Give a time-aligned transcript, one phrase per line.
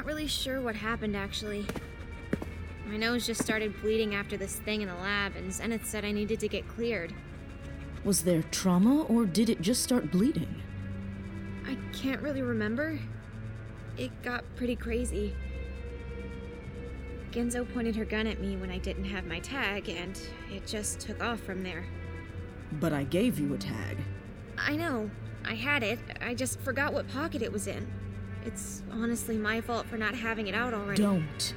[0.00, 1.66] not really sure what happened actually.
[2.86, 6.10] My nose just started bleeding after this thing in the lab, and Zenith said I
[6.10, 7.12] needed to get cleared.
[8.02, 10.62] Was there trauma, or did it just start bleeding?
[11.66, 12.98] I can't really remember.
[13.98, 15.36] It got pretty crazy.
[17.30, 20.18] Genzo pointed her gun at me when I didn't have my tag, and
[20.50, 21.84] it just took off from there.
[22.80, 23.98] But I gave you a tag.
[24.56, 25.10] I know.
[25.44, 25.98] I had it.
[26.22, 27.99] I just forgot what pocket it was in.
[28.44, 31.02] It's honestly my fault for not having it out already.
[31.02, 31.54] Don't.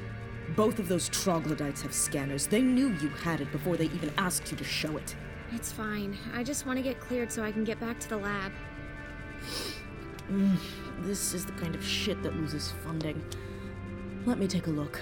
[0.55, 2.47] Both of those troglodytes have scanners.
[2.47, 5.15] They knew you had it before they even asked you to show it.
[5.53, 6.17] It's fine.
[6.33, 8.51] I just want to get cleared so I can get back to the lab.
[10.31, 10.57] Mm,
[11.01, 13.23] this is the kind of shit that loses funding.
[14.25, 14.99] Let me take a look.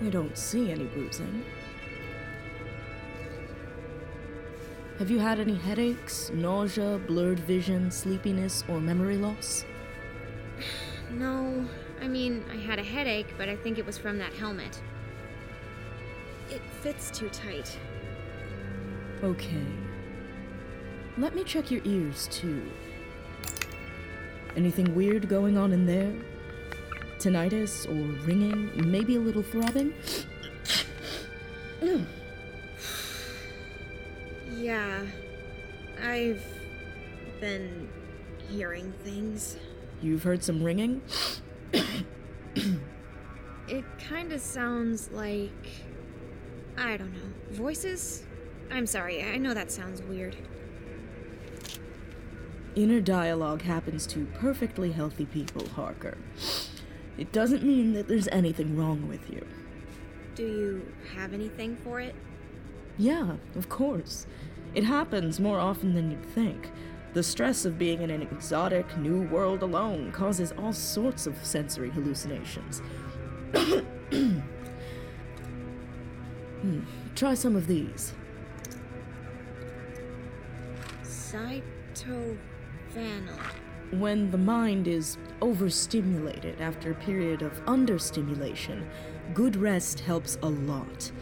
[0.00, 1.44] I don't see any bruising.
[5.02, 9.64] Have you had any headaches, nausea, blurred vision, sleepiness, or memory loss?
[11.10, 11.66] No,
[12.00, 14.80] I mean, I had a headache, but I think it was from that helmet.
[16.50, 17.76] It fits too tight.
[19.24, 19.66] Okay.
[21.18, 22.62] Let me check your ears, too.
[24.56, 26.14] Anything weird going on in there?
[27.18, 28.70] Tinnitus or ringing?
[28.88, 29.94] Maybe a little throbbing?
[34.62, 35.04] Yeah,
[36.00, 36.44] I've
[37.40, 37.88] been
[38.48, 39.56] hearing things.
[40.00, 41.02] You've heard some ringing?
[43.66, 45.50] It kind of sounds like.
[46.78, 47.32] I don't know.
[47.50, 48.22] Voices?
[48.70, 50.36] I'm sorry, I know that sounds weird.
[52.76, 56.18] Inner dialogue happens to perfectly healthy people, Harker.
[57.18, 59.44] It doesn't mean that there's anything wrong with you.
[60.36, 62.14] Do you have anything for it?
[62.98, 64.26] Yeah, of course.
[64.74, 66.70] It happens more often than you'd think.
[67.12, 71.90] The stress of being in an exotic new world alone causes all sorts of sensory
[71.90, 72.80] hallucinations.
[76.62, 76.80] hmm.
[77.14, 78.14] Try some of these.
[81.02, 82.32] Cytovanil.
[83.90, 88.88] When the mind is overstimulated after a period of understimulation,
[89.34, 91.12] good rest helps a lot.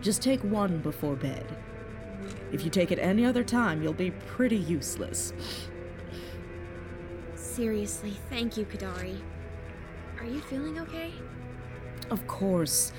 [0.00, 1.46] Just take one before bed.
[2.52, 5.32] If you take it any other time, you'll be pretty useless.
[7.34, 9.18] Seriously, thank you, Kidari.
[10.20, 11.12] Are you feeling okay?
[12.10, 12.92] Of course.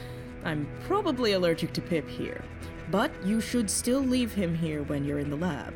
[0.43, 2.43] I'm probably allergic to Pip here,
[2.89, 5.73] but you should still leave him here when you're in the lab.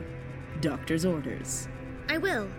[0.62, 1.68] Doctor's orders.
[2.09, 2.50] I will.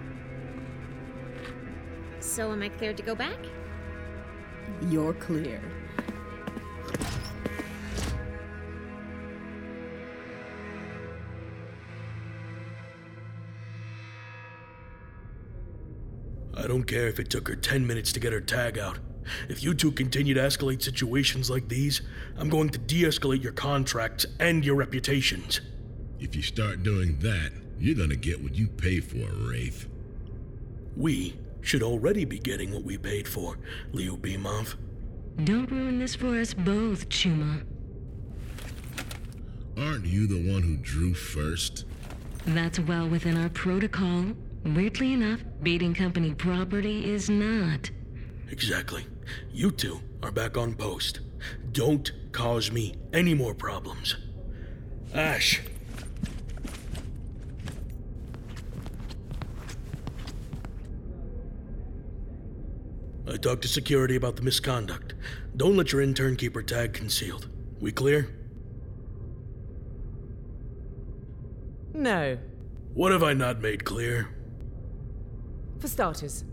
[2.21, 3.39] So, am I cleared to go back?
[4.89, 5.61] You're clear.
[16.63, 19.01] I don't care if it took her 10 minutes to get her tag out.
[19.49, 22.03] If you two continue to escalate situations like these,
[22.37, 25.61] I'm going to de escalate your contracts and your reputations.
[26.21, 27.51] If you start doing that,
[27.81, 29.89] you're gonna get what you pay for, Wraith.
[30.97, 33.59] We should already be getting what we paid for,
[33.93, 34.77] Lyubimov.
[35.43, 37.65] Don't ruin this for us both, Chuma.
[39.77, 41.87] Aren't you the one who drew first?
[42.47, 44.27] That's well within our protocol.
[44.65, 47.91] Weirdly enough, beating company property is not.
[48.51, 49.05] Exactly.
[49.53, 51.21] You two are back on post.
[51.73, 54.17] Don't cause me any more problems.
[55.15, 55.61] Ash.
[63.27, 65.15] I talked to security about the misconduct.
[65.57, 67.49] Don't let your intern keep her tag concealed.
[67.81, 68.29] We clear?
[71.95, 72.39] No.
[72.95, 74.29] What have I not made clear?
[75.83, 76.45] For starters,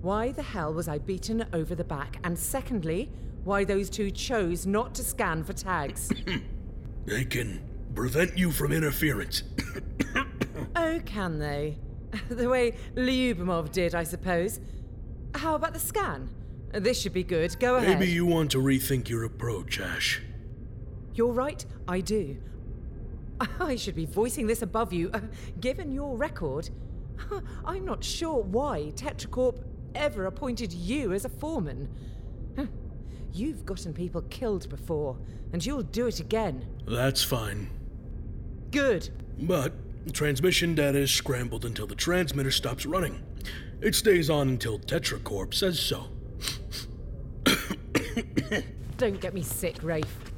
[0.00, 2.18] why the hell was I beaten over the back?
[2.22, 3.10] And secondly,
[3.42, 6.12] why those two chose not to scan for tags?
[7.04, 7.60] They can
[7.96, 9.42] prevent you from interference.
[10.76, 11.78] oh, can they?
[12.28, 14.60] The way Lyubimov did, I suppose.
[15.34, 16.30] How about the scan?
[16.72, 17.58] This should be good.
[17.58, 17.98] Go ahead.
[17.98, 20.22] Maybe you want to rethink your approach, Ash.
[21.14, 22.36] You're right, I do.
[23.58, 25.22] I should be voicing this above you, uh,
[25.60, 26.70] given your record.
[27.64, 29.62] I'm not sure why Tetracorp
[29.94, 31.88] ever appointed you as a foreman.
[33.32, 35.16] You've gotten people killed before,
[35.52, 36.66] and you'll do it again.
[36.86, 37.70] That's fine.
[38.70, 39.10] Good.
[39.38, 39.72] But
[40.12, 43.22] transmission data is scrambled until the transmitter stops running.
[43.80, 46.08] It stays on until Tetracorp says so.
[48.98, 50.29] Don't get me sick, Rafe.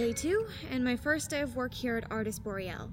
[0.00, 2.90] Day two, and my first day of work here at Artis Boreal.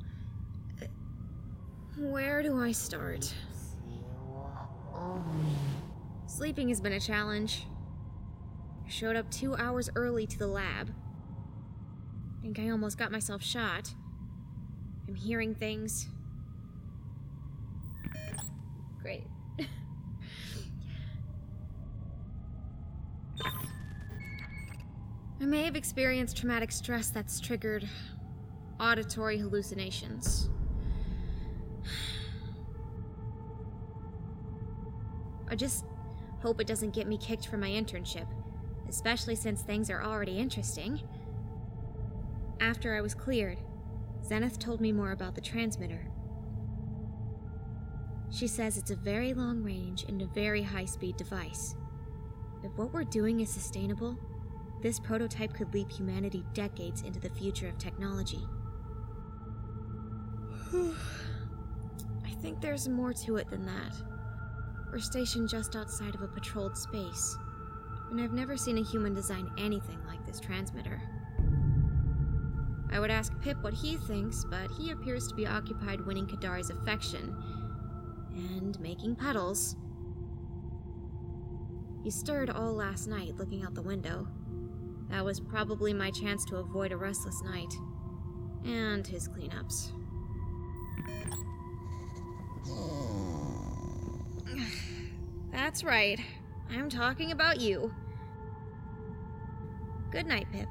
[1.98, 3.34] Where do I start?
[6.26, 7.66] Sleeping has been a challenge.
[8.86, 10.94] I showed up two hours early to the lab.
[12.42, 13.94] Think I almost got myself shot.
[15.08, 16.10] I'm hearing things.
[19.02, 19.24] Great.
[25.40, 27.88] I may have experienced traumatic stress that's triggered
[28.80, 30.50] auditory hallucinations.
[35.50, 35.86] I just
[36.42, 38.28] hope it doesn't get me kicked from my internship,
[38.90, 41.02] especially since things are already interesting.
[42.60, 43.60] After I was cleared,
[44.26, 46.08] Zenith told me more about the transmitter.
[48.32, 51.76] She says it's a very long range and a very high speed device.
[52.64, 54.18] If what we're doing is sustainable,
[54.82, 58.42] this prototype could leap humanity decades into the future of technology.
[60.74, 63.94] I think there's more to it than that.
[64.92, 67.38] We're stationed just outside of a patrolled space,
[68.10, 71.02] and I've never seen a human design anything like this transmitter.
[72.92, 76.70] I would ask Pip what he thinks, but he appears to be occupied winning Kidari's
[76.70, 77.36] affection
[78.34, 79.76] and making puddles.
[82.04, 84.28] He stirred all last night looking out the window.
[85.10, 87.74] That was probably my chance to avoid a restless night.
[88.66, 89.92] And his cleanups.
[95.52, 96.20] That's right.
[96.70, 97.94] I'm talking about you.
[100.12, 100.68] Good night, Pip.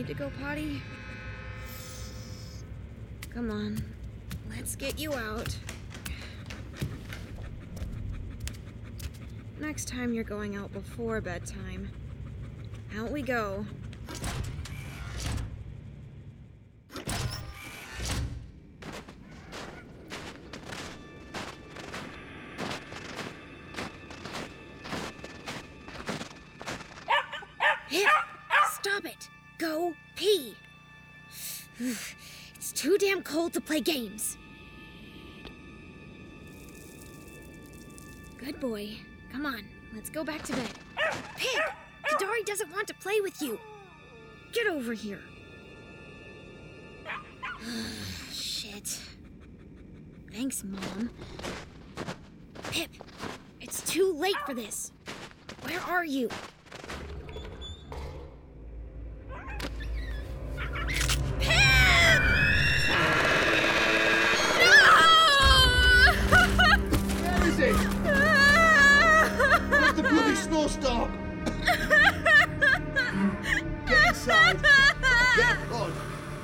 [0.00, 0.80] Need to go potty?
[3.34, 3.82] Come on.
[4.48, 5.54] Let's get you out.
[9.60, 11.90] Next time you're going out before bedtime.
[12.96, 13.66] Out we go.
[32.80, 34.38] Too damn cold to play games.
[38.38, 38.96] Good boy.
[39.30, 40.70] Come on, let's go back to bed.
[41.36, 41.62] Pip,
[42.06, 43.60] Kidari doesn't want to play with you.
[44.54, 45.20] Get over here.
[48.32, 48.98] Shit.
[50.32, 51.10] Thanks, Mom.
[52.70, 52.88] Pip,
[53.60, 54.90] it's too late for this.
[55.64, 56.30] Where are you?
[70.76, 71.44] Bloody snowstorm?
[73.86, 74.62] Get inside.
[75.36, 75.92] Get on.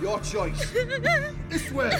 [0.00, 0.70] Your choice.
[1.48, 1.90] This way.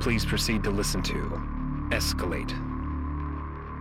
[0.00, 1.14] Please proceed to listen to
[1.90, 2.52] Escalate.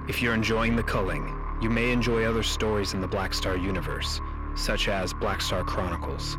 [0.07, 4.21] If you're enjoying The Culling, you may enjoy other stories in the Black Star universe,
[4.55, 6.37] such as Black Star Chronicles,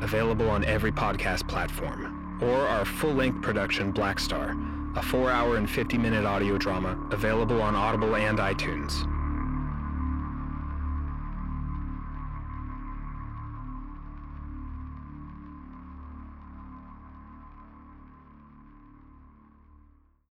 [0.00, 4.56] available on every podcast platform, or our full length production Black Star,
[4.96, 9.06] a 4 hour and 50 minute audio drama available on Audible and iTunes.